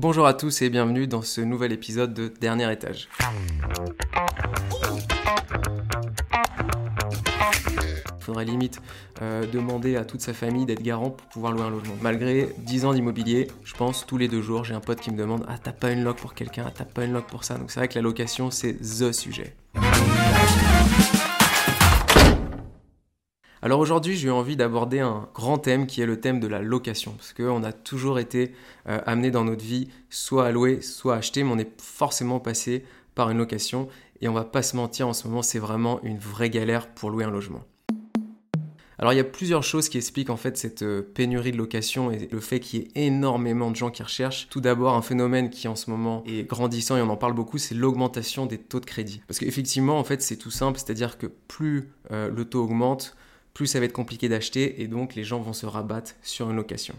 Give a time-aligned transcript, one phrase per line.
[0.00, 3.08] Bonjour à tous et bienvenue dans ce nouvel épisode de Dernier étage.
[8.20, 8.80] Faudrait limite
[9.22, 11.96] euh, demander à toute sa famille d'être garant pour pouvoir louer un logement.
[12.00, 15.18] Malgré 10 ans d'immobilier, je pense tous les deux jours, j'ai un pote qui me
[15.18, 17.58] demande Ah, t'as pas une loc pour quelqu'un Ah, t'as pas une loc pour ça?
[17.58, 19.56] Donc c'est vrai que la location, c'est THE sujet.
[23.60, 27.12] Alors aujourd'hui, j'ai envie d'aborder un grand thème qui est le thème de la location,
[27.12, 28.52] parce qu'on a toujours été
[28.88, 32.38] euh, amené dans notre vie soit à louer, soit à acheter, mais on est forcément
[32.38, 32.84] passé
[33.16, 33.88] par une location,
[34.20, 37.10] et on va pas se mentir, en ce moment, c'est vraiment une vraie galère pour
[37.10, 37.64] louer un logement.
[39.00, 42.10] Alors il y a plusieurs choses qui expliquent en fait cette euh, pénurie de location
[42.10, 44.48] et le fait qu'il y ait énormément de gens qui recherchent.
[44.50, 47.58] Tout d'abord, un phénomène qui en ce moment est grandissant et on en parle beaucoup,
[47.58, 49.22] c'est l'augmentation des taux de crédit.
[49.28, 53.14] Parce qu'effectivement, en fait, c'est tout simple, c'est-à-dire que plus euh, le taux augmente,
[53.58, 56.54] plus ça va être compliqué d'acheter et donc les gens vont se rabattre sur une
[56.54, 56.94] location.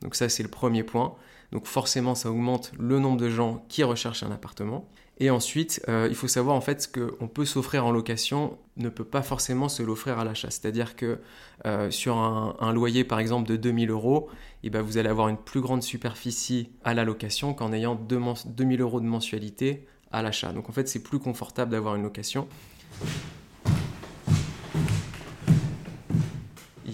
[0.00, 1.16] Donc ça c'est le premier point.
[1.50, 4.88] Donc forcément ça augmente le nombre de gens qui recherchent un appartement.
[5.18, 9.04] Et ensuite, euh, il faut savoir en fait qu'on peut s'offrir en location ne peut
[9.04, 10.50] pas forcément se l'offrir à l'achat.
[10.50, 11.18] C'est-à-dire que
[11.66, 14.30] euh, sur un, loyer par exemple de 2000 euros,
[14.62, 18.80] eh ben, vous allez avoir une plus grande superficie à la location qu'en ayant 2000
[18.80, 20.52] euros de mensualité à l'achat.
[20.52, 22.46] Donc en fait c'est plus confortable d'avoir une location.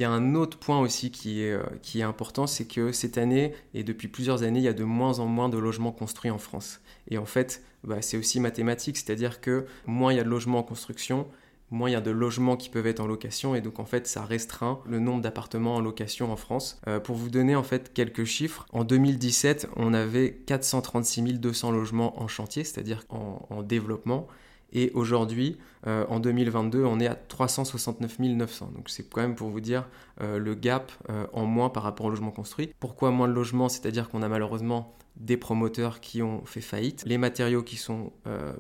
[0.01, 2.91] Il y a un autre point aussi qui est, euh, qui est important, c'est que
[2.91, 5.93] cette année et depuis plusieurs années, il y a de moins en moins de logements
[5.93, 6.81] construits en France.
[7.11, 10.61] Et en fait, bah, c'est aussi mathématique, c'est-à-dire que moins il y a de logements
[10.61, 11.29] en construction,
[11.71, 14.07] moins il y a de logements qui peuvent être en location et donc en fait
[14.07, 16.81] ça restreint le nombre d'appartements en location en France.
[16.89, 22.23] Euh, pour vous donner en fait quelques chiffres, en 2017 on avait 436 200 logements
[22.23, 24.29] en chantier, c'est-à-dire en développement
[24.73, 28.73] et aujourd'hui, euh, en 2022, on est à 369 900.
[28.75, 29.89] Donc c'est quand même pour vous dire
[30.21, 32.73] euh, le gap euh, en moins par rapport au logement construit.
[32.81, 33.69] Pourquoi moins de logements?
[33.69, 38.11] C'est-à-dire qu'on a malheureusement des promoteurs qui ont fait faillite, les matériaux qui sont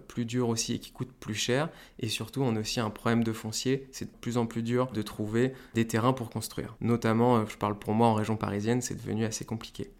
[0.08, 3.24] plus durs aussi et qui coûtent plus cher, et surtout on a aussi un problème
[3.24, 6.76] de foncier, c'est de plus en plus dur de trouver des terrains pour construire.
[6.82, 9.90] Notamment, je parle pour moi en région parisienne, c'est devenu assez compliqué.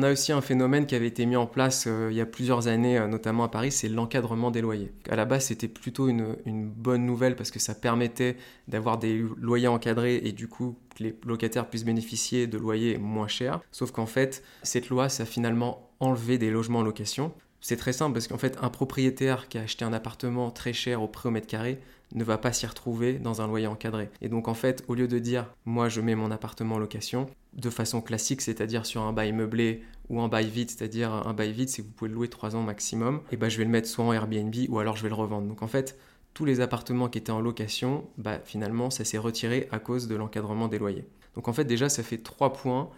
[0.00, 2.26] On a aussi un phénomène qui avait été mis en place euh, il y a
[2.26, 4.90] plusieurs années, euh, notamment à Paris, c'est l'encadrement des loyers.
[5.10, 9.68] À la base, c'était plutôt une, bonne nouvelle parce que ça permettait d'avoir des loyers
[9.68, 13.60] encadrés et du coup que les locataires puissent bénéficier de loyers moins chers.
[13.72, 17.34] Sauf qu'en fait, cette loi, ça a finalement enlevé des logements en location.
[17.60, 21.02] C'est très simple parce qu'en fait, un propriétaire qui a acheté un appartement très cher
[21.02, 21.80] au prix au mètre carré
[22.14, 24.10] ne va pas s'y retrouver dans un loyer encadré.
[24.20, 27.26] Et donc en fait, au lieu de dire moi je mets mon appartement en location
[27.52, 31.52] de façon classique, c'est-à-dire sur un bail meublé ou un bail vide, c'est-à-dire un bail
[31.52, 33.70] vide, c'est que vous pouvez le louer 3 ans maximum, et bah je vais le
[33.70, 35.46] mettre soit en Airbnb ou alors je vais le revendre.
[35.46, 35.98] Donc en fait,
[36.34, 40.16] tous les appartements qui étaient en location, bah finalement ça s'est retiré à cause de
[40.16, 41.06] l'encadrement des loyers.
[41.34, 42.90] Donc en fait déjà ça fait trois points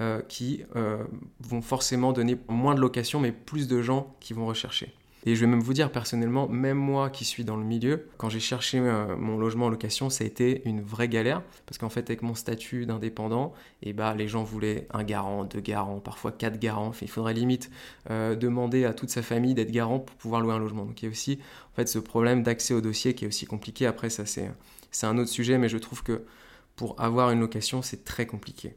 [0.00, 1.02] euh, qui euh,
[1.40, 4.92] vont forcément donner moins de location mais plus de gens qui vont rechercher.
[5.26, 8.28] Et je vais même vous dire personnellement, même moi qui suis dans le milieu, quand
[8.28, 11.88] j'ai cherché euh, mon logement en location, ça a été une vraie galère parce qu'en
[11.88, 15.98] fait avec mon statut d'indépendant, et eh bah les gens voulaient un garant, deux garants,
[15.98, 16.92] parfois quatre garants.
[17.02, 17.68] il faudrait limite
[18.08, 20.84] demander à toute sa famille d'être garant pour pouvoir louer un logement.
[20.84, 21.40] Donc il y a aussi
[21.72, 23.84] en fait ce problème d'accès au dossier qui est aussi compliqué.
[23.84, 26.22] Après ça c'est un autre sujet, mais je trouve que
[26.76, 28.76] pour avoir une location, c'est très compliqué.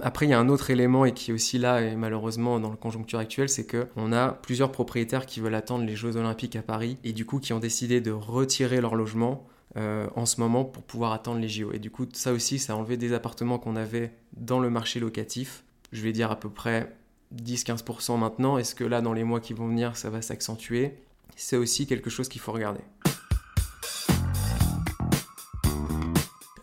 [0.00, 2.70] Après, il y a un autre élément et qui est aussi là, et malheureusement dans
[2.70, 6.62] le conjoncture actuelle, c'est qu'on a plusieurs propriétaires qui veulent attendre les Jeux Olympiques à
[6.62, 10.64] Paris et du coup qui ont décidé de retirer leur logement euh, en ce moment
[10.64, 11.72] pour pouvoir attendre les JO.
[11.72, 14.98] Et du coup, ça aussi, ça a enlevé des appartements qu'on avait dans le marché
[14.98, 15.62] locatif.
[15.92, 16.94] Je vais dire à peu près
[17.34, 18.56] 10-15% maintenant.
[18.56, 20.94] Est-ce que là, dans les mois qui vont venir, ça va s'accentuer?
[21.36, 22.80] C'est aussi quelque chose qu'il faut regarder.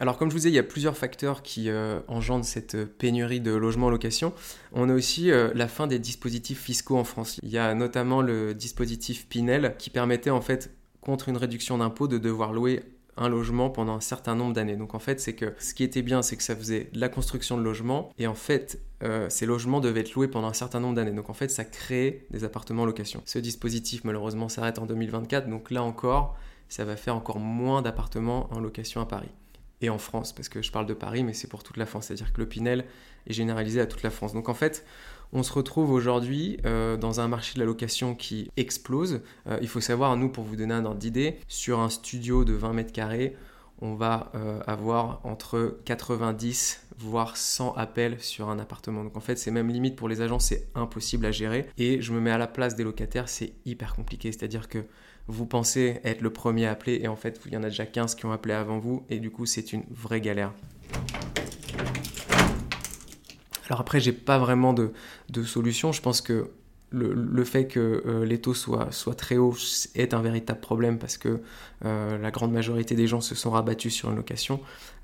[0.02, 2.86] Alors comme je vous disais, il y a plusieurs facteurs qui euh, engendrent cette euh,
[2.86, 4.34] pénurie de logements en location.
[4.72, 7.38] On a aussi euh, la fin des dispositifs fiscaux en France.
[7.44, 12.08] Il y a notamment le dispositif Pinel qui permettait en fait contre une réduction d'impôt
[12.08, 12.82] de devoir louer
[13.18, 14.78] un logement pendant un certain nombre d'années.
[14.78, 17.10] Donc en fait, c'est que ce qui était bien, c'est que ça faisait de la
[17.10, 18.81] construction de logements et en fait,
[19.28, 21.12] ces logements devaient être loués pendant un certain nombre d'années.
[21.12, 23.22] Donc en fait, ça créait des appartements en location.
[23.25, 25.50] Ce dispositif, malheureusement, s'arrête en 2024.
[25.50, 26.38] Donc là encore,
[26.69, 29.31] ça va faire encore moins d'appartements en location à Paris
[29.81, 32.08] et en France, parce que je parle de Paris, mais c'est pour toute la France,
[32.08, 32.86] c'est-à-dire que le Pinel
[33.28, 34.34] est généralisé à toute la France.
[34.34, 34.86] Donc en fait,
[35.31, 39.22] on se retrouve aujourd'hui euh, dans un marché de la location qui explose.
[39.48, 42.54] Euh, il faut savoir, nous, pour vous donner un ordre d'idée, sur un studio de
[42.54, 43.36] 20 mètres carrés,
[43.81, 49.06] on va euh, avoir entre 90 voire 100 appels sur un appartement.
[49.06, 51.70] Donc en fait, c'est même limite pour les agents, c'est impossible à gérer.
[51.78, 54.34] Et je me mets à la place des locataires, c'est hyper compliqué.
[54.34, 54.84] C'est-à-dire que
[55.30, 57.86] vous pensez être le premier à appeler et en fait, il y en a déjà
[57.86, 60.52] 15 qui ont appelé avant vous et du coup, c'est une vraie galère.
[63.68, 64.92] Alors après, j'ai pas vraiment de,
[65.44, 65.92] solution.
[65.92, 66.50] Je pense que
[66.90, 69.56] le, fait que euh, les taux soient, soient, très hauts
[69.94, 71.40] est un véritable problème parce que
[71.86, 74.60] euh, la grande majorité des gens se sont rabattus sur une location.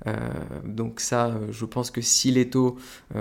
[0.08, 0.16] Euh,
[0.64, 2.76] donc ça, je pense que si les taux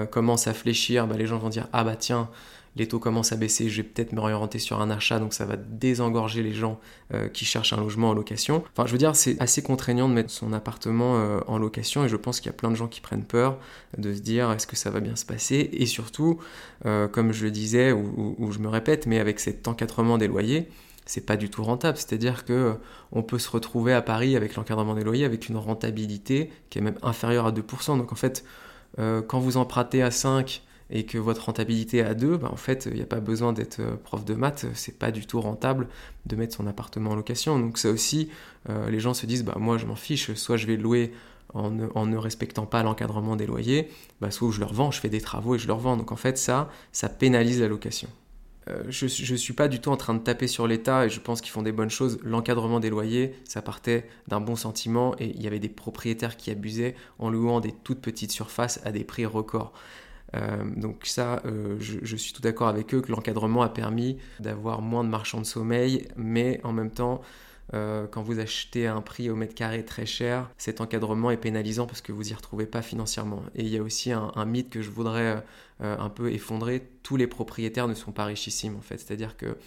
[0.10, 2.32] commencent à fléchir, bah, les gens vont dire ah bah tiens,
[2.76, 5.46] les taux commencent à baisser, je vais peut-être me réorienter sur un achat, donc ça
[5.46, 6.80] va désengorger les gens
[7.14, 8.64] euh, qui cherchent un logement en location.
[8.74, 12.10] Enfin, je veux dire, c'est assez contraignant de mettre son appartement euh, en location et
[12.10, 13.58] je pense qu'il y a plein de gens qui prennent peur
[13.98, 15.70] de se dire est-ce que ça va bien se passer?
[15.72, 16.40] Et surtout,
[16.86, 20.68] euh, comme je le disais ou, je me répète, mais avec cet encadrement des loyers,
[21.06, 21.98] c'est pas du tout rentable.
[21.98, 22.76] C'est-à-dire que
[23.12, 26.82] on peut se retrouver à Paris avec l'encadrement des loyers avec une rentabilité qui est
[26.82, 27.98] même inférieure à 2%.
[27.98, 28.44] Donc en fait,
[28.98, 32.96] quand vous empruntez à 5 et que votre rentabilité à 2, bah en fait, il
[32.96, 35.88] n'y a pas besoin d'être euh, prof de maths, c'est pas du tout rentable
[36.26, 37.60] de mettre son appartement en location.
[37.60, 38.30] Donc ça aussi,
[38.70, 41.12] euh, les gens se disent, bah moi je m'en fiche, soit je vais louer
[41.54, 43.90] en ne, respectant pas l'encadrement des loyers,
[44.20, 45.96] bah, soit je leur vends, je fais des travaux et je leur vends.
[45.96, 48.10] Donc en fait, ça, ça pénalise la location.
[48.68, 51.20] Euh, je ne suis pas du tout en train de taper sur l'État et je
[51.20, 52.20] pense qu'ils font des bonnes choses.
[52.24, 56.52] L'encadrement des loyers, ça partait d'un bon sentiment et il y avait des propriétaires qui
[56.52, 59.72] abusaient en louant des toutes petites surfaces à des prix records.
[60.34, 64.82] Euh, donc ça, euh, je, suis tout d'accord avec eux que l'encadrement a permis d'avoir
[64.82, 67.22] moins de marchands de sommeil, mais en même temps,
[67.74, 71.88] euh, quand vous achetez un prix au mètre carré très cher, cet encadrement est pénalisant
[71.88, 73.44] parce que vous n'y retrouvez pas financièrement.
[73.56, 75.44] Et il y a aussi un, mythe que je voudrais
[75.80, 76.88] un peu effondrer.
[77.04, 78.98] Tous les propriétaires ne sont pas richissimes en fait.
[78.98, 79.58] C'est-à-dire que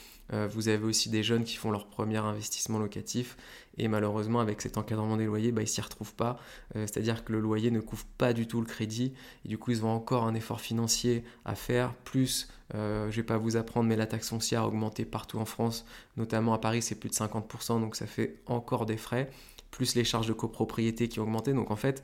[0.51, 3.37] vous avez aussi des jeunes qui font leur premier investissement locatif
[3.79, 6.39] et malheureusement, avec cet encadrement des loyers, bah, ils s'y retrouvent pas.
[6.75, 9.15] Euh, c'est-à-dire que le loyer ne couvre pas du tout le crédit.
[9.45, 11.95] Et du coup, ils ont encore un effort financier à faire.
[11.95, 15.45] Plus, euh, je vais pas vous apprendre, mais la taxe foncière a augmenté partout en
[15.45, 15.87] France.
[16.17, 17.81] Notamment à Paris, c'est plus de 50%.
[17.81, 19.31] Donc ça fait encore des frais.
[19.71, 21.53] Plus les charges de copropriété qui ont augmenté.
[21.53, 22.03] Donc en fait,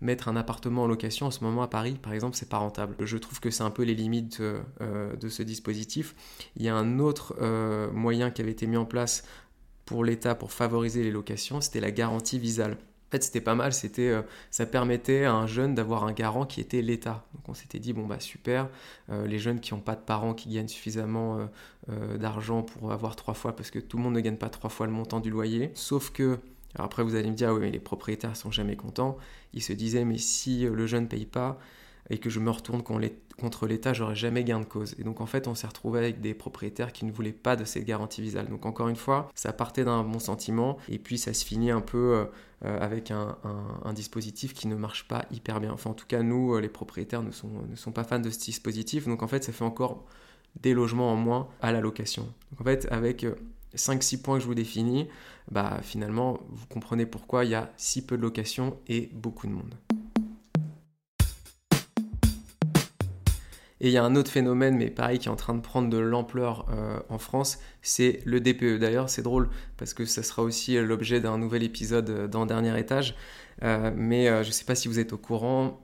[0.00, 2.96] mettre un appartement en location en ce moment à Paris, par exemple, c'est pas rentable.
[3.00, 6.14] Je trouve que c'est un peu les limites euh, de ce dispositif.
[6.56, 7.34] Il y a un autre
[7.92, 9.24] moyen qui avait été mis en place
[9.86, 12.72] pour l'État pour favoriser les locations, c'était la garantie visale.
[12.72, 16.44] En fait, c'était pas mal, c'était, euh, ça permettait à un jeune d'avoir un garant
[16.44, 17.24] qui était l'État.
[17.34, 18.68] Donc on s'était dit, bon bah super,
[19.10, 21.48] euh, les jeunes qui n'ont pas de parents qui gagnent suffisamment
[21.88, 24.70] euh, d'argent pour avoir trois fois, parce que tout le monde ne gagne pas trois
[24.70, 25.70] fois le montant du loyer.
[25.74, 26.40] Sauf que,
[26.74, 29.16] alors après vous allez me dire, oui mais les propriétaires sont jamais contents.
[29.54, 31.58] Ils se disaient, mais si le jeune paye pas,
[32.10, 34.94] et que je me retourne contre l'État, j'aurais jamais gain de cause.
[34.98, 37.64] Et donc en fait, on s'est retrouvé avec des propriétaires qui ne voulaient pas de
[37.64, 38.48] cette garantie visale.
[38.48, 41.80] Donc encore une fois, ça partait d'un bon sentiment et puis ça se finit un
[41.80, 42.24] peu euh,
[42.64, 43.36] euh, avec un,
[43.94, 45.72] dispositif qui ne marche pas hyper bien.
[45.72, 48.38] Enfin en tout cas, nous, euh, les propriétaires, ne sont, ne pas fans de ce
[48.38, 49.06] dispositif.
[49.06, 50.04] Donc en fait, ça fait encore
[50.62, 52.32] des logements en moins à la location.
[52.60, 53.26] En fait, avec
[53.76, 55.08] 5-6 points que je vous définis,
[55.50, 59.52] bah finalement, vous comprenez pourquoi il y a si peu de locations et beaucoup de
[59.52, 59.74] monde.
[63.80, 65.90] Et il y a un autre phénomène, mais pareil, qui est en train de prendre
[65.90, 68.78] de l'ampleur euh, en France, c'est le DPE.
[68.78, 72.78] D'ailleurs, c'est drôle parce que ça sera aussi l'objet d'un nouvel épisode euh, dans Dernier
[72.78, 73.14] Étage.
[73.62, 75.80] Euh, mais je ne sais pas si vous êtes au courant,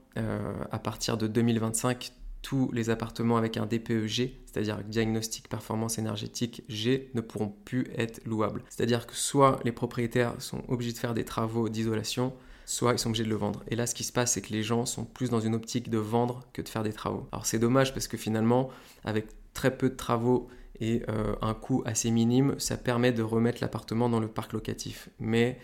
[0.71, 2.13] à partir de 2025,
[2.43, 7.87] tous les appartements avec un DPE G, c'est-à-dire diagnostic performance énergétique G, ne pourront plus
[7.97, 8.63] être louables.
[8.69, 12.33] C'est-à-dire que soit les propriétaires sont obligés de faire des travaux d'isolation,
[12.67, 13.63] soit ils sont obligés de le vendre.
[13.69, 15.89] Et là, ce qui se passe, c'est que les gens sont plus dans une optique
[15.89, 17.27] de vendre que de faire des travaux.
[17.33, 18.71] Alors c'est dommage parce que finalement,
[19.05, 20.49] avec très peu de travaux
[20.81, 25.09] et euh, un coût assez minime, ça permet de remettre l'appartement dans le parc locatif.
[25.21, 25.59] Mais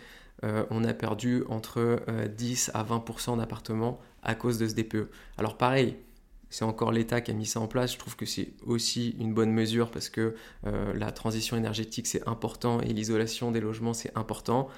[0.44, 2.00] euh, on a perdu entre
[2.36, 5.10] 10 euh, à 20% d'appartements à cause de ce DPE.
[5.36, 5.96] Alors pareil,
[6.50, 7.92] c'est encore l'État qui a mis ça en place.
[7.92, 12.80] Je trouve que c'est aussi une bonne mesure parce que la transition énergétique c'est important
[12.80, 14.68] et l'isolation des logements c'est important.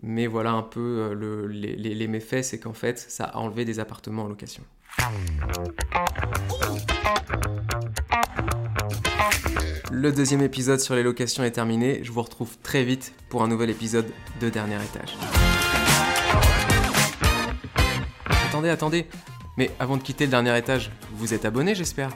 [0.00, 0.80] Mais voilà un peu
[1.12, 4.62] euh, les, méfaits, c'est qu'en fait, ça a enlevé des appartements en location.
[9.92, 12.02] Le deuxième épisode sur les locations est terminé.
[12.02, 14.06] Je vous retrouve très vite pour un nouvel épisode
[14.40, 15.16] de Dernier Étage.
[18.48, 19.06] Attendez, attendez.
[19.58, 20.90] Mais avant de quitter le dernier étage,
[21.22, 22.10] vous êtes abonné, j'espère